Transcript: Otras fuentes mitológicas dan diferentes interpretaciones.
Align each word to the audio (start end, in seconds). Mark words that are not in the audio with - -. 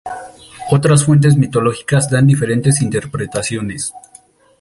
Otras 0.71 1.03
fuentes 1.05 1.37
mitológicas 1.37 2.09
dan 2.09 2.25
diferentes 2.25 2.81
interpretaciones. 2.81 3.93